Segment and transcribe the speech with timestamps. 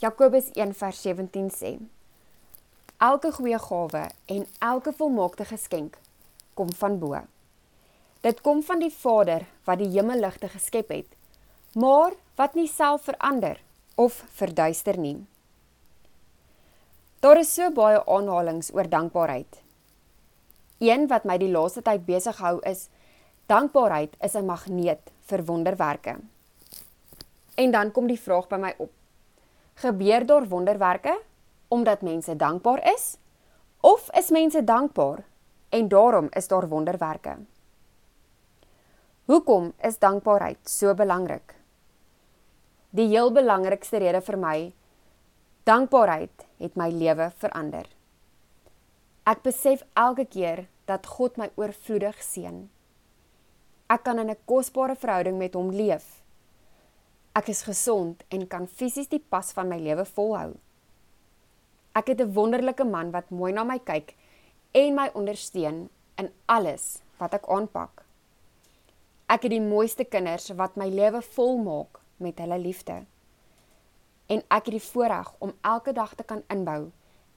[0.00, 1.78] Jakobus 1:17 sê:
[2.96, 5.98] Elke goeie gawe en elke volmaakte geskenk
[6.54, 7.18] kom van bo.
[8.20, 11.10] Dit kom van die Vader wat die hemelligte geskep het,
[11.74, 13.60] maar wat nie self verander
[13.94, 15.18] of verduister nie.
[17.20, 19.58] Daar is so baie aanhalinge oor dankbaarheid.
[20.78, 22.88] Een wat my die laaste tyd besig hou is
[23.52, 26.16] dankbaarheid is 'n magneet vir wonderwerke.
[27.54, 28.90] En dan kom die vraag by my op.
[29.80, 31.20] Gebeur daar wonderwerke
[31.68, 33.16] omdat mense dankbaar is
[33.80, 35.24] of is mense dankbaar
[35.68, 37.36] en daarom is daar wonderwerke?
[39.24, 41.54] Hoekom is dankbaarheid so belangrik?
[42.90, 44.58] Die heel belangrikste rede vir my
[45.64, 47.88] dankbaarheid het my lewe verander.
[49.24, 52.66] Ek besef elke keer dat God my oorvloedig seën.
[53.88, 56.20] Ek kan in 'n kosbare verhouding met hom leef.
[57.40, 60.58] Ek is gesond en kan fisies die pas van my lewe volhou.
[61.96, 64.12] Ek het 'n wonderlike man wat mooi na my kyk
[64.74, 65.88] en my ondersteun
[66.18, 68.04] in alles wat ek aanpak.
[69.26, 73.06] Ek het die mooiste kinders wat my lewe volmaak met hulle liefde.
[74.26, 76.90] En ek het die voorreg om elke dag te kan inbou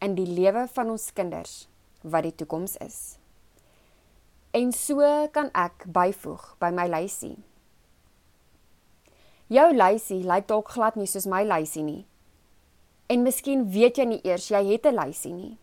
[0.00, 1.68] in die lewe van ons kinders
[2.02, 3.18] wat die toekoms is.
[4.50, 7.49] En so kan ek byvoeg by my lysie.
[9.50, 12.04] Jou lysie lyk dalk glad nie soos my lysie nie.
[13.10, 15.58] En miskien weet jy nie eers jy het 'n lysie nie.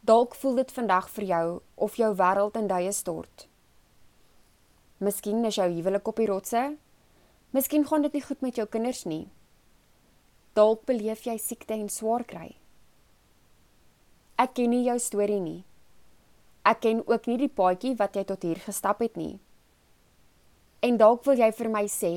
[0.00, 3.48] Dalk voel dit vandag vir jou of jou wêreld in duie stort.
[4.98, 6.76] Miskien is jou huwelik op die rotse.
[7.50, 9.28] Miskien gaan dit nie goed met jou kinders nie.
[10.54, 12.56] Dalk beleef jy siekte en swaar kry.
[14.38, 15.64] Ek ken nie jou storie nie.
[16.64, 19.38] Ek ken ook nie die paadjie wat jy tot hier gestap het nie.
[20.82, 22.12] En dalk wil jy vir my sê,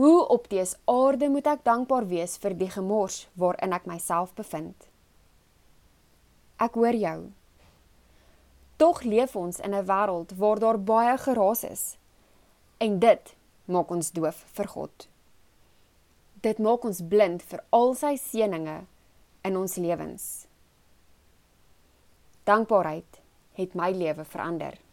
[0.00, 4.88] hoe op dese aarde moet ek dankbaar wees vir die gemors waarin ek myself bevind?
[6.56, 7.18] Ek hoor jou.
[8.80, 11.98] Tog leef ons in 'n wêreld waar daar baie geraas is.
[12.78, 15.08] En dit maak ons doof vir God.
[16.40, 18.86] Dit maak ons blind vir al sy seënings
[19.42, 20.46] in ons lewens.
[22.44, 23.20] Dankbaarheid
[23.52, 24.83] het my lewe verander.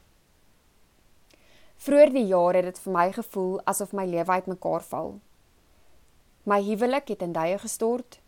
[1.81, 5.15] Vroeger die jaar het dit vir my gevoel asof my lewe uitmekaar val.
[6.45, 8.19] My huwelik het in duie gestort.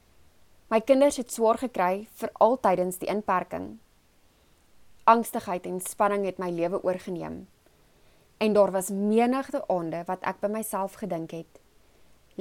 [0.74, 3.68] My kinders het swaar gekry vir altydens die inperking.
[5.06, 7.44] Angstigheid en spanning het my lewe oorgeneem.
[8.42, 11.62] En daar was menigte aande wat ek by myself gedink het: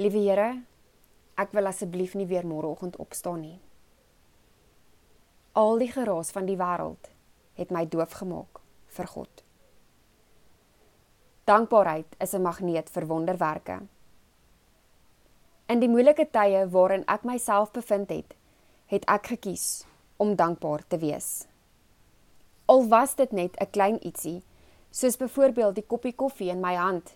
[0.01, 0.49] Liewe Here,
[1.37, 3.59] ek wil asseblief nie weer môreoggend opstaan nie.
[5.53, 7.13] Al die geraas van die wêreld
[7.53, 8.65] het my doof gemaak
[8.97, 9.42] vir God.
[11.43, 13.81] Dankbaarheid is 'n magneet vir wonderwerke.
[15.67, 18.35] In die moeilike tye waarin ek myself bevind het,
[18.85, 19.85] het ek gekies
[20.17, 21.47] om dankbaar te wees.
[22.65, 24.43] Al was dit net 'n klein ietsie,
[24.89, 27.13] soos byvoorbeeld die koppie koffie in my hand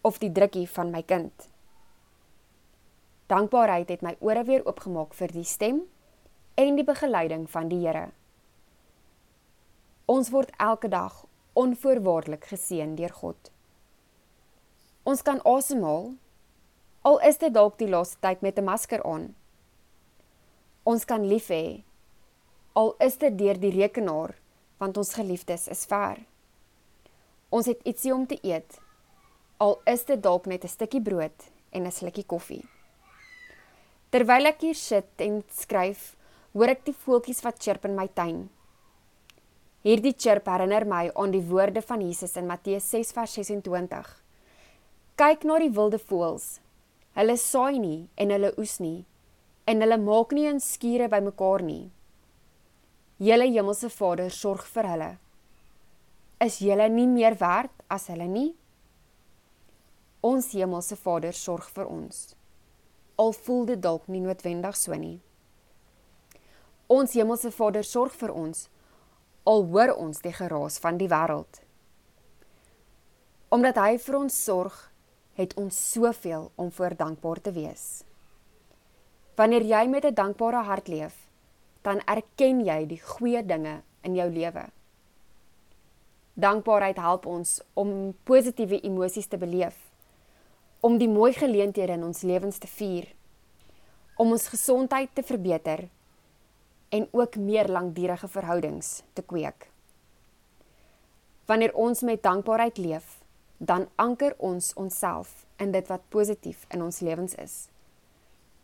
[0.00, 1.48] of die drukkie van my kind.
[3.26, 5.82] Dankbaarheid het my ore weer oopgemaak vir die stem
[6.54, 8.08] en die begeleiding van die Here.
[10.06, 13.50] Ons word elke dag onvoorwaardelik geseën deur God.
[15.08, 16.10] Ons kan asemhaal
[17.08, 19.34] al is dit dalk die laaste tyd met 'n masker aan.
[20.84, 21.84] Ons kan lief hê
[22.74, 24.34] al is dit deur die rekenaar
[24.78, 26.18] want ons geliefdes is ver.
[27.50, 28.80] Ons het ietsie om te eet
[29.58, 32.68] al is dit dalk net 'n stukkie brood en 'n slukkie koffie.
[34.10, 36.16] Terwyl ek hier sit en skryf,
[36.52, 38.50] hoor ek die voeltjies wat chirp in my tuin.
[39.82, 44.27] Hierdie chirp herinner my aan die woorde van Jesus in Matteus 6:26.
[45.18, 46.60] Kyk na die wilde voëls.
[47.18, 49.00] Hulle saai nie en hulle oes nie
[49.68, 51.90] en hulle maak nie 'n skure bymekaar nie.
[53.18, 55.18] Julle hemelse Vader sorg vir hulle.
[56.40, 58.54] Is julle nie meer werd as hulle nie?
[60.22, 62.36] Ons hemelse Vader sorg vir ons.
[63.18, 65.20] Al voel dit dalk nie noodwendig so nie.
[66.88, 68.68] Ons hemelse Vader sorg vir ons
[69.44, 71.60] al hoor ons die geraas van die wêreld.
[73.48, 74.92] Omdat hy vir ons sorg,
[75.38, 78.02] het ons soveel om voor dankbaar te wees.
[79.38, 81.28] Wanneer jy met 'n dankbare hart leef,
[81.82, 84.64] dan erken jy die goeie dinge in jou lewe.
[86.34, 89.76] Dankbaarheid help ons om positiewe emosies te beleef,
[90.80, 93.06] om die mooi geleenthede in ons lewens te vier,
[94.16, 95.88] om ons gesondheid te verbeter
[96.88, 99.70] en ook meer langdurige verhoudings te kweek.
[101.46, 103.17] Wanneer ons met dankbaarheid leef,
[103.58, 107.68] dan anker ons onsself in dit wat positief in ons lewens is.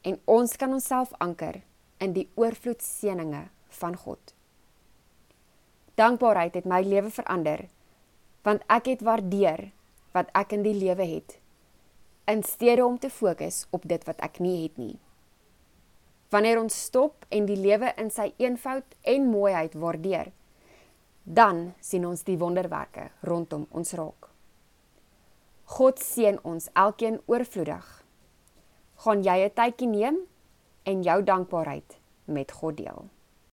[0.04, 1.62] en ons kan onsself anker
[2.04, 3.46] in die oorvloed seëninge
[3.78, 4.34] van God.
[5.96, 7.66] Dankbaarheid het my lewe verander
[8.44, 9.70] want ek het waardeer
[10.12, 11.38] wat ek in die lewe het
[12.28, 14.98] in steede om te fokus op dit wat ek nie het nie.
[16.32, 20.30] Wanneer ons stop en die lewe in sy eenvoud en mooiheid waardeer,
[21.24, 24.33] dan sien ons die wonderwerke rondom ons raak.
[25.64, 28.04] God seën ons elkeen oorvloedig.
[28.94, 30.16] Gaan jy 'n tydjie neem
[30.82, 33.08] en jou dankbaarheid met God deel.